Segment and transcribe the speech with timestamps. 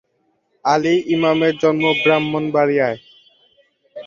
[0.65, 2.97] আলী ইমামের জন্ম ব্রাহ্মণবাড়িয়ায়।